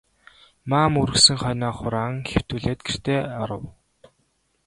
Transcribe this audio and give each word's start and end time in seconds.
Маам 0.69 0.93
үргэсэн 1.01 1.37
хонио 1.41 1.71
хураан 1.79 2.15
хэвтүүлээд 2.29 2.79
гэртээ 2.87 3.19
оров. 3.41 3.63